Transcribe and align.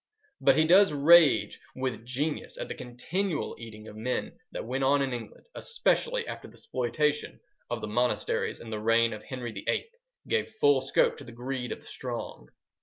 But 0.39 0.55
he 0.55 0.65
does 0.65 0.91
rage 0.91 1.59
with 1.75 2.03
genius 2.07 2.57
at 2.57 2.67
the 2.67 2.73
continual 2.73 3.55
eating 3.59 3.87
of 3.87 3.95
men 3.95 4.35
that 4.51 4.65
went 4.65 4.83
on 4.83 5.03
in 5.03 5.13
England, 5.13 5.45
especially 5.53 6.25
after 6.25 6.47
the 6.47 6.57
spoliation 6.57 7.39
of 7.69 7.81
the 7.81 7.87
monasteries 7.87 8.59
in 8.61 8.71
the 8.71 8.79
reign 8.79 9.13
of 9.13 9.21
Henry 9.23 9.51
the 9.51 9.69
Eighth 9.69 9.93
gave 10.27 10.55
full 10.59 10.81
scope 10.81 11.17
to 11.17 11.23
the 11.23 11.31
greed 11.31 11.71
of 11.71 11.81
the 11.81 11.85
strong. 11.85 12.49